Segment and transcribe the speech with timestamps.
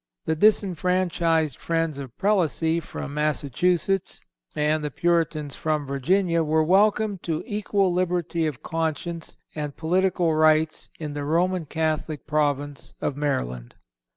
[0.25, 4.19] The disfranchised friends of Prelacy from Massachusetts
[4.55, 10.89] and the Puritans from Virginia were welcomed to equal liberty of conscience and political rights
[10.97, 13.75] in the Roman Catholic province of Maryland."